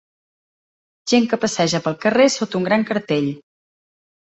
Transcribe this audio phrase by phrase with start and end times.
[1.13, 3.31] Gent que passeja pel carrer sota un gran cartell.